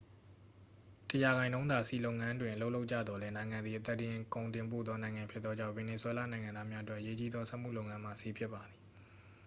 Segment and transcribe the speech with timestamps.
[1.09, 8.81] တစ်ရာခိုင်နှုန်းသာ ဆီလုပ်ငန်းတွင် အလုပ်လုပ်ကြသော်လည်း နိုင်ငံသည် အသားတင် ကုန်တင်ပို့သော နိုင်ငံဖြစ်သောကြောင့် ဗင်နီဇွဲလားနိုင်ငံသားများအတွက် အရေးကြီးသော စက်မှုလုပ်ငန်းမှာ ဆီဖြစ်ပါသည်